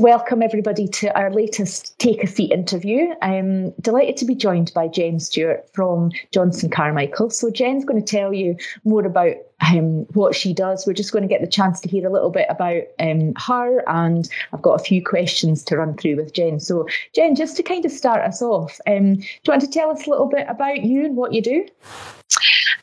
[0.00, 3.12] Welcome, everybody, to our latest Take a Seat interview.
[3.20, 7.28] I'm delighted to be joined by Jenn Stewart from Johnston Carmichael.
[7.28, 10.86] So, Jenn's going to tell you more about um, what she does.
[10.86, 13.86] We're just going to get the chance to hear a little bit about um, her,
[13.90, 16.60] and I've got a few questions to run through with Jenn.
[16.60, 19.90] So, Jenn, just to kind of start us off, um, do you want to tell
[19.90, 21.66] us a little bit about you and what you do?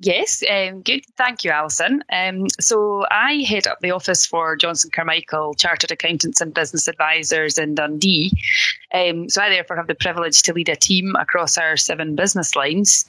[0.00, 1.04] Yes, um, good.
[1.16, 2.04] Thank you, Alison.
[2.12, 7.58] Um, so I head up the office for Johnston Carmichael Chartered Accountants and Business Advisors
[7.58, 8.30] in Dundee.
[8.94, 12.54] Um, so I therefore have the privilege to lead a team across our seven business
[12.54, 13.06] lines.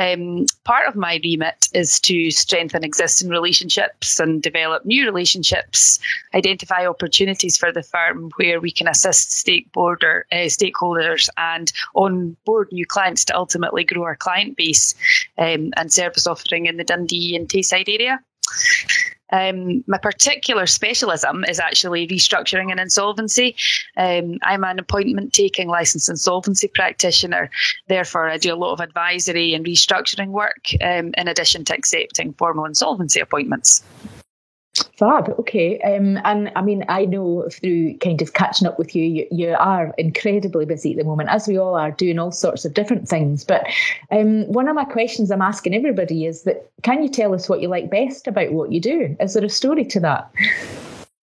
[0.00, 6.00] Um, part of my remit is to strengthen existing relationships and develop new relationships,
[6.34, 12.84] identify opportunities for the firm where we can assist stakeholder, uh, stakeholders and onboard new
[12.84, 14.94] clients to ultimately grow our client base
[15.38, 18.20] um, and service offering in the Dundee and Tayside area.
[19.32, 23.56] Um, my particular specialism is actually restructuring and insolvency.
[23.96, 27.50] Um, I'm an appointment taking licensed insolvency practitioner.
[27.88, 32.34] Therefore, I do a lot of advisory and restructuring work um, in addition to accepting
[32.34, 33.82] formal insolvency appointments.
[35.04, 35.28] Fab.
[35.38, 35.78] Okay.
[35.80, 39.54] Um, and I mean, I know through kind of catching up with you, you, you,
[39.58, 43.06] are incredibly busy at the moment, as we all are, doing all sorts of different
[43.06, 43.44] things.
[43.44, 43.66] But
[44.10, 47.60] um, one of my questions I'm asking everybody is that can you tell us what
[47.60, 49.14] you like best about what you do?
[49.20, 50.30] Is there a story to that?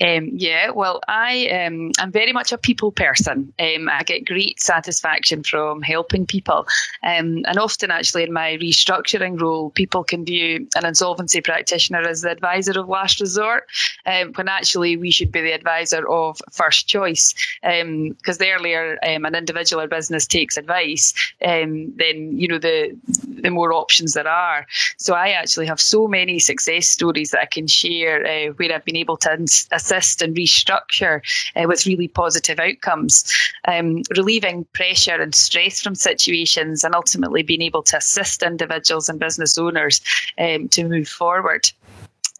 [0.00, 3.52] Um, yeah, well, I um, I'm very much a people person.
[3.58, 6.66] Um, I get great satisfaction from helping people,
[7.02, 12.22] um, and often actually in my restructuring role, people can view an insolvency practitioner as
[12.22, 13.66] the advisor of last resort,
[14.06, 17.34] um, when actually we should be the advisor of first choice.
[17.62, 22.96] Because um, the earlier an individual or business takes advice, then you know the
[23.42, 24.66] the more options there are.
[24.96, 28.84] So I actually have so many success stories that I can share uh, where I've
[28.84, 29.32] been able to
[29.72, 31.20] assist and restructure
[31.56, 33.30] uh, with really positive outcomes,
[33.66, 39.18] um, relieving pressure and stress from situations, and ultimately being able to assist individuals and
[39.18, 40.00] business owners
[40.38, 41.70] um, to move forward.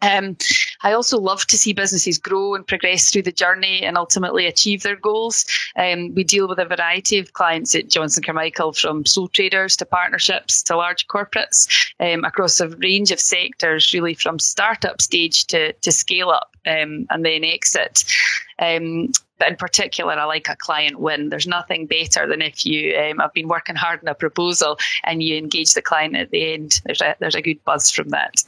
[0.03, 0.37] Um,
[0.81, 4.83] I also love to see businesses grow and progress through the journey and ultimately achieve
[4.83, 5.45] their goals.
[5.77, 9.85] Um, we deal with a variety of clients at Johnston Carmichael, from sole traders to
[9.85, 11.67] partnerships to large corporates,
[11.99, 17.07] um, across a range of sectors, really from startup stage to, to scale up um,
[17.09, 18.03] and then exit.
[18.59, 21.29] Um, but in particular, I like a client win.
[21.29, 25.23] There's nothing better than if you um, have been working hard on a proposal and
[25.23, 26.81] you engage the client at the end.
[26.85, 28.43] There's a there's a good buzz from that.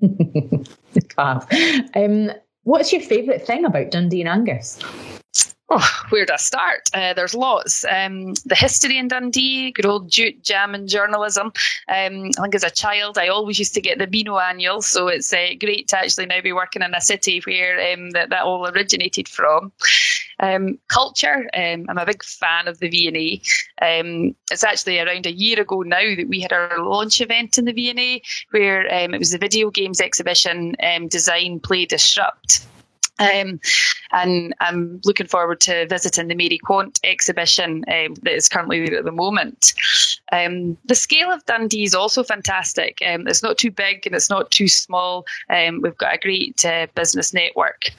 [1.18, 4.78] um, what's your favourite thing about Dundee and Angus?
[5.70, 6.88] Oh, where I start?
[6.94, 7.84] Uh, there's lots.
[7.84, 11.48] Um, the history in Dundee, good old jute jam and journalism.
[11.88, 15.08] Um, I think as a child, I always used to get the Beano annual, so
[15.08, 18.44] it's uh, great to actually now be working in a city where um, that, that
[18.44, 19.70] all originated from.
[20.40, 23.40] Um, culture, um, I'm a big fan of the V&A.
[23.84, 27.64] Um, it's actually around a year ago now that we had our launch event in
[27.64, 30.76] the V&A, where it was the video games exhibition
[31.08, 32.66] Design, Play, Disrupt.
[33.18, 33.60] Um,
[34.12, 38.98] and I'm looking forward to visiting the Mary Quant exhibition um, that is currently there
[38.98, 39.72] at the moment.
[40.32, 43.02] Um, the scale of Dundee is also fantastic.
[43.06, 45.26] Um, it's not too big and it's not too small.
[45.50, 47.90] Um, we've got a great uh, business network.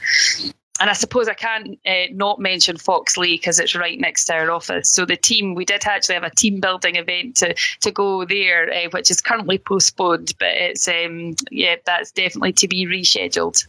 [0.79, 4.50] And I suppose I can't uh, not mention Foxlake because it's right next to our
[4.50, 4.90] office.
[4.90, 8.72] So the team, we did actually have a team building event to to go there,
[8.72, 13.67] uh, which is currently postponed, but it's um, yeah, that's definitely to be rescheduled.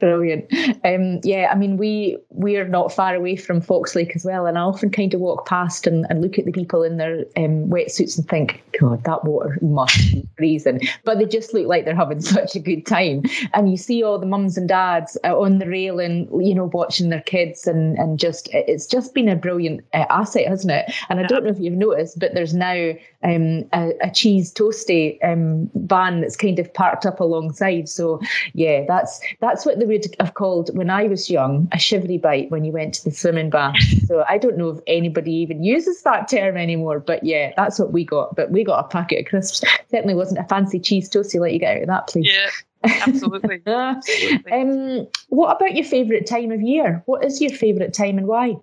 [0.00, 0.50] Brilliant.
[0.82, 4.62] Um, yeah, I mean, we we're not far away from Foxlake as well, and I
[4.62, 8.16] often kind of walk past and, and look at the people in their um, wetsuits
[8.16, 10.80] and think, God, that water must be freezing.
[11.04, 13.24] But they just look like they're having such a good time.
[13.52, 17.10] And you see all the mums and dads uh, on the railing, you know, watching
[17.10, 20.94] their kids, and and just it's just been a brilliant uh, asset, hasn't it?
[21.10, 22.92] And I don't know if you've noticed, but there's now
[23.22, 27.86] um, a, a, cheese toasty um, van that's kind of parked up alongside.
[27.86, 28.18] So
[28.54, 32.50] yeah, that's that's what they would have called when I was young a shivery bite
[32.50, 33.76] when you went to the swimming bath.
[34.10, 37.92] So I don't know if anybody even uses that term anymore, but yeah, that's what
[37.92, 38.34] we got.
[38.34, 39.62] But we got a packet of crisps.
[39.88, 42.26] Certainly wasn't a fancy cheese toasty like you get out of that place.
[42.28, 42.50] Yeah.
[42.82, 43.62] Absolutely.
[43.66, 44.52] Absolutely.
[44.52, 47.02] um, what about your favourite time of year?
[47.06, 48.56] What is your favourite time and why?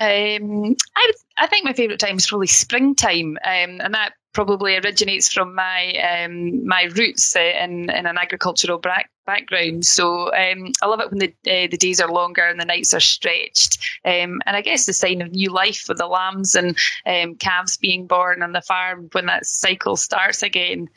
[0.00, 5.32] Um, I, I think my favourite time is probably springtime, um, and that probably originates
[5.32, 9.84] from my um, my roots uh, in in an agricultural bra- background.
[9.84, 12.94] So um, I love it when the uh, the days are longer and the nights
[12.94, 13.78] are stretched.
[14.04, 17.76] Um, and I guess the sign of new life with the lambs and um, calves
[17.76, 20.88] being born on the farm when that cycle starts again.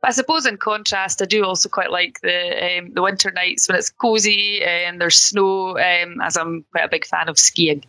[0.00, 3.68] But I suppose, in contrast, I do also quite like the um, the winter nights
[3.68, 7.84] when it's cosy and there's snow, um, as I'm quite a big fan of skiing.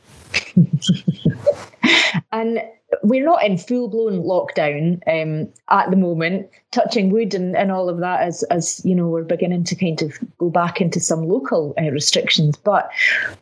[2.33, 2.61] and
[3.01, 6.49] we're not in full blown lockdown um, at the moment.
[6.71, 10.01] Touching wood and, and all of that, as as you know, we're beginning to kind
[10.01, 12.57] of go back into some local uh, restrictions.
[12.57, 12.91] But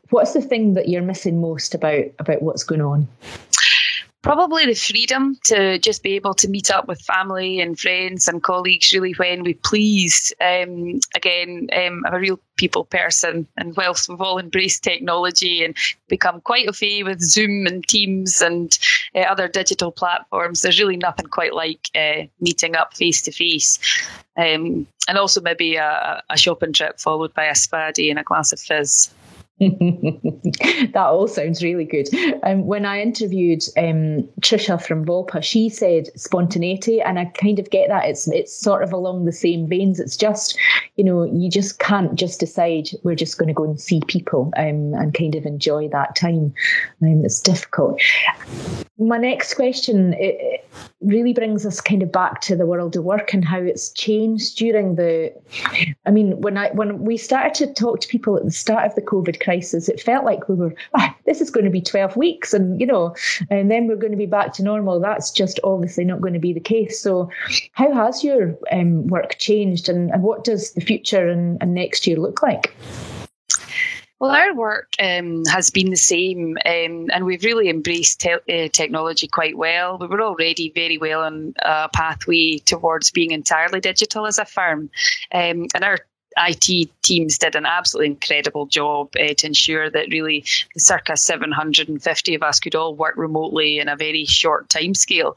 [0.10, 3.08] what's the thing that you're missing most about about what's going on?
[4.22, 8.44] Probably the freedom to just be able to meet up with family and friends and
[8.44, 10.34] colleagues really when we please.
[10.40, 15.76] Um, again, um, I'm a real people person, and whilst we've all embraced technology and
[16.08, 18.78] become quite okay with Zoom and Teams and
[19.16, 23.80] uh, other digital platforms, there's really nothing quite like uh, meeting up face to face.
[25.08, 28.60] and also maybe a, a shopping trip followed by a spaddy and a glass of
[28.60, 29.12] fizz.
[30.94, 32.10] that all sounds really good.
[32.42, 37.70] Um, when I interviewed um, Trisha from Volpa, she said spontaneity, and I kind of
[37.70, 38.06] get that.
[38.06, 40.00] It's it's sort of along the same veins.
[40.00, 40.58] It's just,
[40.96, 44.52] you know, you just can't just decide we're just going to go and see people
[44.58, 46.52] um, and kind of enjoy that time.
[47.04, 48.02] Um, it's difficult.
[49.02, 50.64] My next question it,
[51.02, 54.58] really brings us kind of back to the world of work and how it's changed
[54.58, 55.34] during the.
[56.06, 58.96] I mean, when I when we started to talk to people at the start of
[58.96, 62.16] the COVID crisis it felt like we were, ah, this is going to be 12
[62.16, 63.16] weeks and, you know,
[63.50, 65.00] and then we're going to be back to normal.
[65.00, 67.00] That's just obviously not going to be the case.
[67.00, 67.30] So,
[67.74, 72.06] how has your um, work changed and, and what does the future and, and next
[72.06, 72.76] year look like?
[74.22, 78.68] Well, our work um, has been the same, um, and we've really embraced te- uh,
[78.72, 79.98] technology quite well.
[79.98, 84.92] We were already very well on a pathway towards being entirely digital as a firm,
[85.34, 85.98] um, and our
[86.38, 92.36] IT teams did an absolutely incredible job uh, to ensure that really the circa 750
[92.36, 95.36] of us could all work remotely in a very short time scale.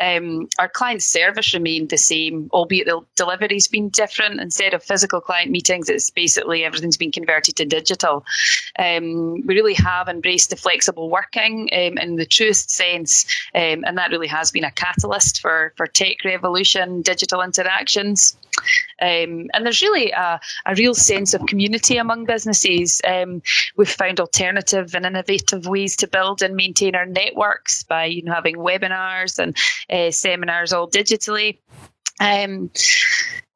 [0.00, 4.40] Um, our client service remained the same, albeit the delivery's been different.
[4.40, 8.24] Instead of physical client meetings, it's basically everything's been converted to digital.
[8.80, 13.98] Um, we really have embraced the flexible working um, in the truest sense, um, and
[13.98, 18.36] that really has been a catalyst for, for tech revolution, digital interactions.
[19.00, 23.00] Um, and there's really a, a, real sense of community among businesses.
[23.06, 23.42] Um,
[23.76, 28.34] we've found alternative and innovative ways to build and maintain our networks by you know,
[28.34, 29.56] having webinars and
[29.90, 31.58] uh, seminars all digitally.
[32.20, 32.70] Um,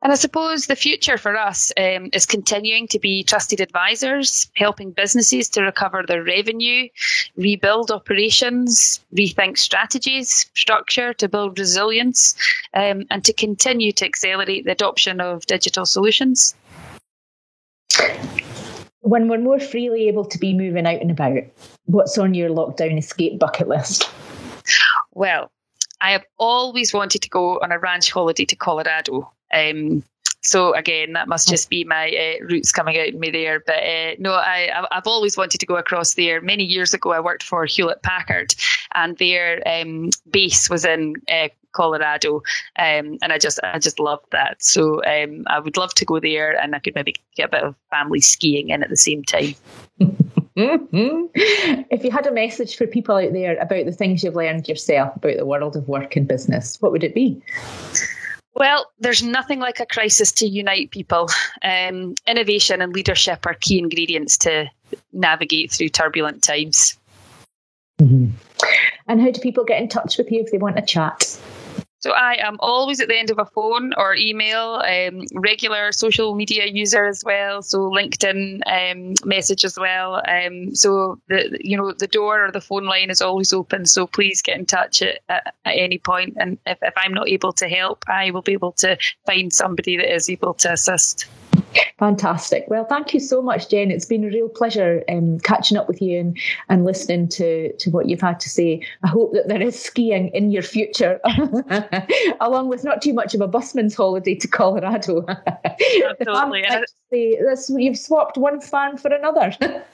[0.05, 4.91] and I suppose the future for us um, is continuing to be trusted advisors, helping
[4.91, 6.89] businesses to recover their revenue,
[7.37, 12.35] rebuild operations, rethink strategies, structure to build resilience,
[12.75, 16.55] um, and to continue to accelerate the adoption of digital solutions.
[19.01, 21.45] When we're more freely able to be moving out and about,
[21.87, 24.11] what's on your lockdown escape bucket list?
[25.13, 25.51] Well,
[26.01, 29.31] I have always wanted to go on a ranch holiday to Colorado.
[29.53, 30.03] Um,
[30.45, 33.61] so again, that must just be my uh, roots coming out in me there.
[33.61, 36.41] But uh, no, I, I've always wanted to go across there.
[36.41, 38.55] Many years ago, I worked for Hewlett Packard,
[38.95, 42.37] and their um, base was in uh, Colorado,
[42.79, 44.63] um, and I just I just loved that.
[44.63, 47.63] So um, I would love to go there, and I could maybe get a bit
[47.63, 49.55] of family skiing in at the same time.
[50.57, 55.17] if you had a message for people out there about the things you've learned yourself
[55.17, 57.43] about the world of work and business, what would it be?
[58.55, 61.29] Well, there's nothing like a crisis to unite people.
[61.63, 64.71] Um, innovation and leadership are key ingredients to
[65.13, 66.97] navigate through turbulent times.
[68.01, 68.31] Mm-hmm.
[69.09, 71.39] And how do people get in touch with you if they want to chat?
[72.05, 76.35] So I am always at the end of a phone or email, um, regular social
[76.35, 77.63] media user as well.
[77.63, 80.21] So LinkedIn um, message as well.
[80.29, 83.87] Um, so the you know the door or the phone line is always open.
[83.87, 86.37] So please get in touch at, at, any point.
[86.39, 89.97] And if, if I'm not able to help, I will be able to find somebody
[89.97, 91.27] that is able to assist.
[91.99, 92.65] Fantastic.
[92.67, 93.93] Well, thank you so much, Jenn.
[93.93, 97.91] It's been a real pleasure um, catching up with you and, and listening to, to
[97.91, 98.85] what you've had to say.
[99.05, 101.21] I hope that there is skiing in your future,
[102.41, 105.25] along with not too much of a busman's holiday to Colorado.
[106.09, 106.65] Absolutely.
[107.13, 109.55] say, this, you've swapped one fan for another.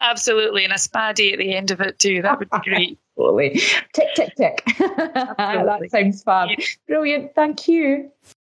[0.00, 0.64] Absolutely.
[0.64, 2.20] And a spaddy at the end of it, too.
[2.20, 2.98] That would be great.
[3.16, 3.60] Absolutely.
[3.92, 4.64] Tick, tick, tick.
[4.78, 6.56] that sounds fun.
[6.88, 7.34] Brilliant.
[7.36, 8.10] Thank you.